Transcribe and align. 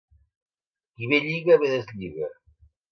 Qui 0.95 1.11
bé 1.13 1.21
lliga, 1.29 1.61
bé 1.65 1.71
deslliga. 1.77 2.37